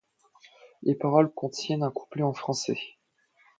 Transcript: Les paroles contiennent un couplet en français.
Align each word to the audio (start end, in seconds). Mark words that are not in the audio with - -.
Les 0.81 0.95
paroles 0.95 1.31
contiennent 1.31 1.83
un 1.83 1.91
couplet 1.91 2.23
en 2.23 2.33
français. 2.33 2.79